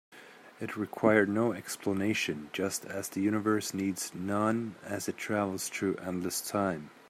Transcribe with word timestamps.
It 0.59 0.75
required 0.75 1.29
no 1.29 1.53
explanation, 1.53 2.49
just 2.53 2.85
as 2.85 3.07
the 3.09 3.21
universe 3.21 3.71
needs 3.71 4.15
none 4.15 4.73
as 4.83 5.07
it 5.07 5.15
travels 5.15 5.69
through 5.69 5.97
endless 5.97 6.41
time. 6.41 6.89